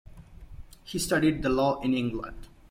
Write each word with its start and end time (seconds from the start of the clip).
He 0.83 0.97
studied 0.97 1.43
the 1.43 1.49
Law 1.49 1.79
in 1.81 1.93
England. 1.93 2.47